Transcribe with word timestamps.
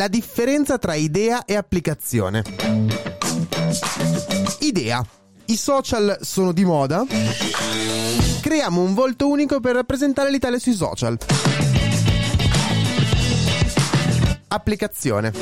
La 0.00 0.08
differenza 0.08 0.78
tra 0.78 0.94
idea 0.94 1.44
e 1.44 1.56
applicazione. 1.56 2.42
Idea. 4.60 5.04
I 5.44 5.56
social 5.58 6.16
sono 6.22 6.52
di 6.52 6.64
moda. 6.64 7.04
Creiamo 8.40 8.80
un 8.80 8.94
volto 8.94 9.28
unico 9.28 9.60
per 9.60 9.74
rappresentare 9.74 10.30
l'Italia 10.30 10.58
sui 10.58 10.72
social. 10.72 11.18
Applicazione. 14.48 15.34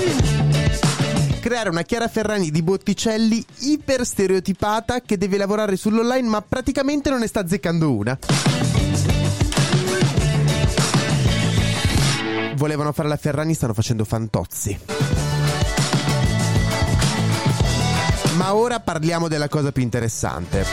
Creare 1.38 1.68
una 1.68 1.82
Chiara 1.82 2.08
Ferragni 2.08 2.50
di 2.50 2.62
Botticelli 2.64 3.44
iper 3.60 4.04
stereotipata 4.04 5.02
che 5.02 5.16
deve 5.16 5.36
lavorare 5.36 5.76
sull'online 5.76 6.26
ma 6.26 6.42
praticamente 6.42 7.10
non 7.10 7.20
ne 7.20 7.28
sta 7.28 7.38
azzeccando 7.42 7.94
una. 7.94 8.18
Volevano 12.58 12.90
fare 12.92 13.08
la 13.08 13.16
Ferragni, 13.16 13.54
stanno 13.54 13.72
facendo 13.72 14.04
fantozzi. 14.04 14.76
Ma 18.34 18.54
ora 18.54 18.80
parliamo 18.80 19.28
della 19.28 19.48
cosa 19.48 19.70
più 19.70 19.82
interessante. 19.82 20.66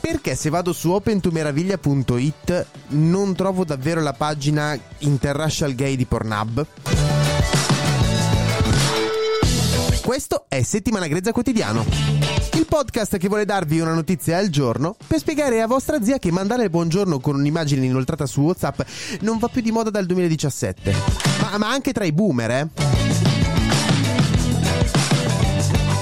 Perché 0.00 0.34
se 0.34 0.48
vado 0.48 0.72
su 0.72 0.90
opentomeraviglia.it 0.92 2.66
non 2.88 3.34
trovo 3.34 3.64
davvero 3.64 4.00
la 4.00 4.14
pagina 4.14 4.78
Interracial 4.98 5.74
Gay 5.74 5.96
di 5.96 6.06
Pornhub? 6.06 6.66
Questo 10.02 10.46
è 10.48 10.62
Settimana 10.62 11.06
Grezza 11.06 11.32
Quotidiano, 11.32 11.84
il 12.54 12.66
podcast 12.66 13.18
che 13.18 13.28
vuole 13.28 13.44
darvi 13.44 13.80
una 13.80 13.94
notizia 13.94 14.38
al 14.38 14.48
giorno 14.48 14.96
per 15.06 15.18
spiegare 15.18 15.60
a 15.60 15.66
vostra 15.66 16.02
zia 16.02 16.18
che 16.18 16.30
mandare 16.30 16.64
il 16.64 16.70
buongiorno 16.70 17.18
con 17.18 17.34
un'immagine 17.34 17.84
inoltrata 17.84 18.26
su 18.26 18.42
WhatsApp 18.42 18.80
non 19.20 19.38
va 19.38 19.48
più 19.48 19.60
di 19.60 19.72
moda 19.72 19.90
dal 19.90 20.06
2017. 20.06 20.94
Ma, 21.40 21.58
ma 21.58 21.68
anche 21.70 21.92
tra 21.92 22.04
i 22.04 22.12
boomer, 22.12 22.50
eh? 22.50 22.68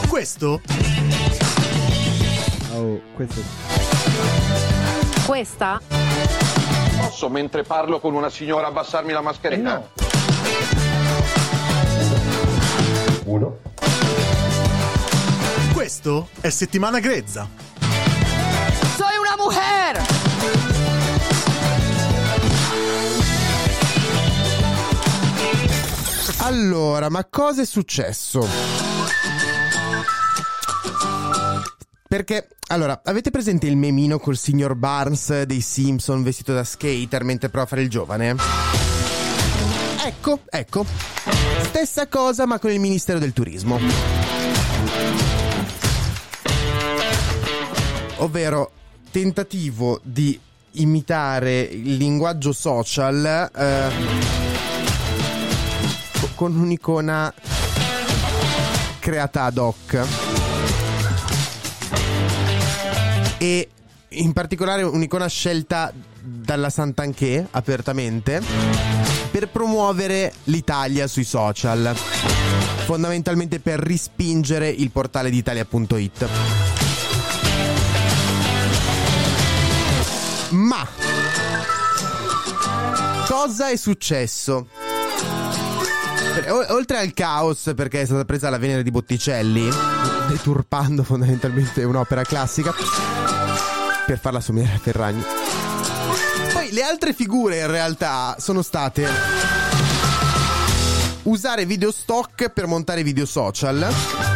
Questo? 0.09 0.61
Oh, 2.75 3.01
questo 3.15 3.41
Questa? 5.27 5.81
Posso, 7.01 7.29
mentre 7.31 7.63
parlo 7.63 7.99
con 7.99 8.15
una 8.15 8.29
signora, 8.29 8.67
abbassarmi 8.67 9.13
la 9.13 9.21
mascherina? 9.21 9.83
uno. 13.25 13.72
Questo 15.93 16.31
è 16.41 16.49
settimana 16.49 17.01
grezza. 17.01 17.47
Soy 18.97 19.15
una 19.21 19.37
mujer! 19.37 20.03
Allora, 26.39 27.11
ma 27.11 27.27
cosa 27.29 27.61
è 27.61 27.67
successo? 27.67 28.49
Perché, 32.09 32.49
allora, 32.69 33.03
avete 33.05 33.31
presente 33.31 33.67
il 33.67 33.77
memino 33.77 34.19
col 34.19 34.39
signor 34.39 34.75
Barnes 34.75 35.43
dei 35.43 35.61
Simpson 35.61 36.23
vestito 36.23 36.55
da 36.55 36.65
skater 36.65 37.23
mentre 37.23 37.51
prova 37.51 37.67
a 37.67 37.69
fare 37.69 37.83
il 37.83 37.91
giovane? 37.91 38.37
Ecco, 40.07 40.41
ecco. 40.49 40.87
Stessa 41.65 42.09
cosa 42.09 42.47
ma 42.47 42.59
con 42.59 42.71
il 42.71 42.81
Ministero 42.81 43.19
del 43.19 43.35
Turismo. 43.35 43.79
Ovvero, 48.23 48.71
tentativo 49.11 50.01
di 50.05 50.39
imitare 50.75 51.61
il 51.61 51.97
linguaggio 51.97 52.53
social 52.53 53.51
eh, 53.53 53.91
co- 56.21 56.29
con 56.37 56.57
un'icona 56.57 57.35
creata 59.01 59.43
ad 59.43 59.59
hoc. 59.59 60.07
E 63.39 63.69
in 64.11 64.33
particolare 64.33 64.85
un'icona 64.85 65.27
scelta 65.27 65.93
dalla 66.21 66.71
Sant'Anché 66.71 67.49
apertamente 67.51 68.41
per 69.33 69.49
promuovere 69.49 70.33
l'Italia 70.45 71.09
sui 71.09 71.25
social. 71.25 71.93
Fondamentalmente 72.85 73.59
per 73.59 73.81
rispingere 73.81 74.69
il 74.69 74.93
portale 74.93 75.29
di 75.29 75.43
Ma 80.53 80.87
cosa 83.27 83.69
è 83.71 83.77
successo? 83.77 84.69
Oltre 86.69 86.99
al 86.99 87.13
caos 87.15 87.73
perché 87.75 88.03
è 88.03 88.05
stata 88.05 88.25
presa 88.25 88.51
la 88.51 88.59
Venere 88.59 88.83
di 88.83 88.91
Botticelli, 88.91 89.69
deturpando 90.29 91.05
fondamentalmente 91.05 91.85
un'opera 91.85 92.23
classica 92.23 92.75
per 94.07 94.19
farla 94.19 94.41
somigliare 94.41 94.77
a 94.77 94.79
Ferragni. 94.79 95.23
Poi 96.53 96.71
le 96.73 96.83
altre 96.83 97.15
figure 97.15 97.61
in 97.61 97.71
realtà 97.71 98.37
sono 98.39 98.61
state 98.61 99.09
usare 101.23 101.65
video 101.65 101.91
stock 101.91 102.51
per 102.51 102.67
montare 102.67 103.03
video 103.03 103.25
social. 103.25 104.32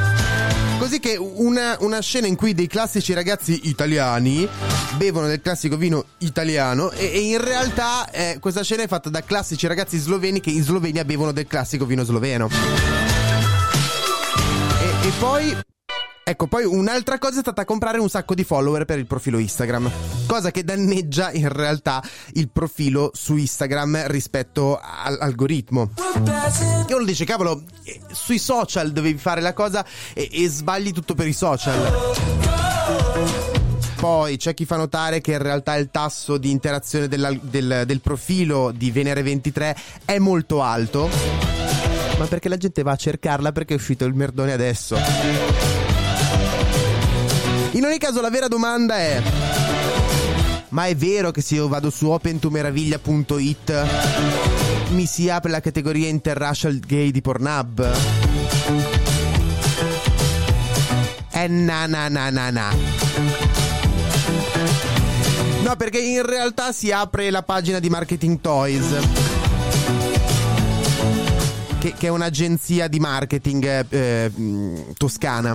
Così 0.86 1.00
che 1.00 1.16
una, 1.16 1.76
una 1.80 1.98
scena 1.98 2.28
in 2.28 2.36
cui 2.36 2.54
dei 2.54 2.68
classici 2.68 3.12
ragazzi 3.12 3.62
italiani 3.64 4.48
bevono 4.96 5.26
del 5.26 5.40
classico 5.40 5.76
vino 5.76 6.04
italiano 6.18 6.92
e, 6.92 7.06
e 7.06 7.18
in 7.22 7.42
realtà 7.42 8.08
eh, 8.12 8.36
questa 8.38 8.62
scena 8.62 8.84
è 8.84 8.86
fatta 8.86 9.10
da 9.10 9.20
classici 9.20 9.66
ragazzi 9.66 9.98
sloveni 9.98 10.38
che 10.38 10.50
in 10.50 10.62
Slovenia 10.62 11.04
bevono 11.04 11.32
del 11.32 11.48
classico 11.48 11.86
vino 11.86 12.04
sloveno. 12.04 12.48
E, 14.80 15.08
e 15.08 15.12
poi 15.18 15.56
Ecco, 16.28 16.48
poi 16.48 16.64
un'altra 16.64 17.18
cosa 17.18 17.36
è 17.36 17.40
stata 17.40 17.64
comprare 17.64 18.00
un 18.00 18.08
sacco 18.08 18.34
di 18.34 18.42
follower 18.42 18.84
per 18.84 18.98
il 18.98 19.06
profilo 19.06 19.38
Instagram, 19.38 19.88
cosa 20.26 20.50
che 20.50 20.64
danneggia 20.64 21.30
in 21.30 21.48
realtà 21.48 22.02
il 22.32 22.48
profilo 22.48 23.12
su 23.14 23.36
Instagram 23.36 24.08
rispetto 24.08 24.80
all'algoritmo. 24.82 25.92
E 26.88 26.94
uno 26.94 27.04
dice, 27.04 27.24
cavolo, 27.24 27.62
eh, 27.84 28.00
sui 28.10 28.40
social 28.40 28.90
dovevi 28.90 29.18
fare 29.18 29.40
la 29.40 29.52
cosa 29.52 29.86
e, 30.14 30.28
e 30.32 30.48
sbagli 30.48 30.90
tutto 30.90 31.14
per 31.14 31.28
i 31.28 31.32
social. 31.32 32.14
Poi 33.94 34.36
c'è 34.36 34.52
chi 34.52 34.64
fa 34.64 34.74
notare 34.78 35.20
che 35.20 35.30
in 35.30 35.38
realtà 35.38 35.76
il 35.76 35.90
tasso 35.92 36.38
di 36.38 36.50
interazione 36.50 37.06
della- 37.06 37.38
del, 37.40 37.84
del 37.86 38.00
profilo 38.00 38.72
di 38.74 38.90
Venere 38.90 39.22
23 39.22 39.76
è 40.04 40.18
molto 40.18 40.60
alto. 40.60 41.08
Ma 42.18 42.24
perché 42.24 42.48
la 42.48 42.56
gente 42.56 42.82
va 42.82 42.90
a 42.90 42.96
cercarla 42.96 43.52
perché 43.52 43.74
è 43.74 43.76
uscito 43.76 44.04
il 44.04 44.14
merdone 44.14 44.52
adesso. 44.52 44.96
In 47.72 47.84
ogni 47.84 47.98
caso 47.98 48.20
la 48.20 48.30
vera 48.30 48.48
domanda 48.48 48.96
è 48.96 49.22
Ma 50.70 50.86
è 50.86 50.96
vero 50.96 51.30
che 51.30 51.42
se 51.42 51.56
io 51.56 51.68
vado 51.68 51.90
su 51.90 52.08
opentomeraviglia.it 52.08 53.86
mi 54.90 55.06
si 55.06 55.28
apre 55.28 55.50
la 55.50 55.60
categoria 55.60 56.08
interracial 56.08 56.78
gay 56.78 57.10
di 57.10 57.20
Pornhub? 57.20 57.96
Eh 61.32 61.48
na 61.48 61.86
na 61.86 62.08
na 62.08 62.30
na 62.30 62.50
na 62.50 62.74
No 65.62 65.76
perché 65.76 65.98
in 65.98 66.24
realtà 66.24 66.72
si 66.72 66.92
apre 66.92 67.30
la 67.30 67.42
pagina 67.42 67.78
di 67.80 67.90
Marketing 67.90 68.40
Toys 68.40 69.35
che, 71.78 71.94
che 71.96 72.06
è 72.06 72.10
un'agenzia 72.10 72.88
di 72.88 72.98
marketing 72.98 73.86
eh, 73.88 74.28
mh, 74.28 74.92
toscana. 74.96 75.54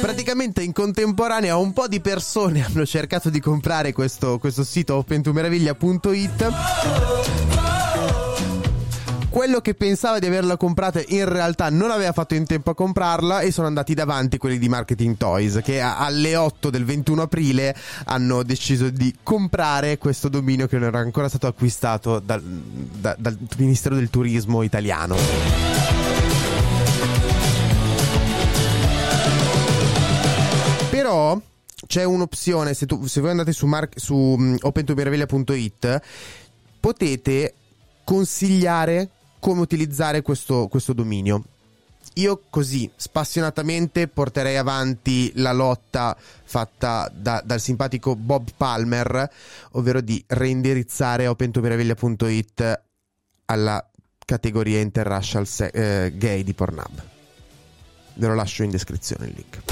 Praticamente 0.00 0.62
in 0.62 0.72
contemporanea 0.72 1.56
un 1.56 1.72
po' 1.72 1.88
di 1.88 2.00
persone 2.00 2.64
hanno 2.64 2.86
cercato 2.86 3.30
di 3.30 3.40
comprare 3.40 3.92
questo, 3.92 4.38
questo 4.38 4.64
sito 4.64 4.96
opentomeraviglia.it 4.96 7.51
quello 9.32 9.62
che 9.62 9.72
pensava 9.72 10.18
di 10.18 10.26
averla 10.26 10.58
comprata 10.58 11.02
in 11.08 11.26
realtà 11.26 11.70
non 11.70 11.90
aveva 11.90 12.12
fatto 12.12 12.34
in 12.34 12.44
tempo 12.44 12.68
a 12.68 12.74
comprarla 12.74 13.40
e 13.40 13.50
sono 13.50 13.66
andati 13.66 13.94
davanti 13.94 14.36
quelli 14.36 14.58
di 14.58 14.68
Marketing 14.68 15.16
Toys 15.16 15.60
che 15.64 15.80
alle 15.80 16.36
8 16.36 16.68
del 16.68 16.84
21 16.84 17.22
aprile 17.22 17.74
hanno 18.04 18.42
deciso 18.42 18.90
di 18.90 19.16
comprare 19.22 19.96
questo 19.96 20.28
dominio 20.28 20.66
che 20.66 20.76
non 20.76 20.88
era 20.88 20.98
ancora 20.98 21.30
stato 21.30 21.46
acquistato 21.46 22.18
dal, 22.18 22.42
da, 22.42 23.16
dal 23.18 23.38
Ministero 23.56 23.94
del 23.94 24.10
Turismo 24.10 24.62
italiano. 24.62 25.16
Però 30.90 31.40
c'è 31.86 32.04
un'opzione, 32.04 32.74
se, 32.74 32.84
tu, 32.84 33.06
se 33.06 33.22
voi 33.22 33.30
andate 33.30 33.52
su, 33.52 33.64
mar- 33.64 33.88
su 33.94 34.58
opentomeraviglia.it 34.60 36.00
potete 36.78 37.54
consigliare 38.04 39.08
come 39.42 39.60
utilizzare 39.60 40.22
questo, 40.22 40.68
questo 40.68 40.92
dominio. 40.92 41.42
Io 42.14 42.44
così 42.48 42.88
spassionatamente 42.94 44.06
porterei 44.06 44.56
avanti 44.56 45.32
la 45.34 45.50
lotta 45.50 46.16
fatta 46.44 47.10
da, 47.12 47.42
dal 47.44 47.60
simpatico 47.60 48.14
Bob 48.14 48.50
Palmer, 48.56 49.28
ovvero 49.72 50.00
di 50.00 50.22
reindirizzare 50.28 51.26
opentomeraviglia.it 51.26 52.82
alla 53.46 53.84
categoria 54.24 54.78
interracial 54.78 55.44
se- 55.44 55.72
eh, 55.72 56.16
gay 56.16 56.44
di 56.44 56.54
Pornhub. 56.54 57.02
Ve 58.14 58.26
lo 58.28 58.36
lascio 58.36 58.62
in 58.62 58.70
descrizione 58.70 59.26
il 59.26 59.32
link. 59.34 59.71